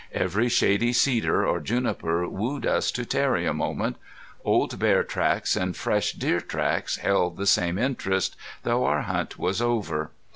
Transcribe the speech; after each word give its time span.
Every 0.15 0.49
shady 0.49 0.93
cedar 0.93 1.45
or 1.45 1.59
juniper 1.59 2.27
wooed 2.27 2.65
us 2.65 2.89
to 2.93 3.05
tarry 3.05 3.45
a 3.45 3.53
moment. 3.53 3.97
Old 4.43 4.79
bear 4.79 5.03
tracks 5.03 5.55
and 5.55 5.77
fresh 5.77 6.13
deer 6.13 6.39
tracks 6.41 6.95
held 6.97 7.37
the 7.37 7.45
same 7.45 7.77
interest, 7.77 8.35
though 8.63 8.85
our 8.85 9.01
hunt 9.03 9.37
was 9.37 9.61
over. 9.61 10.09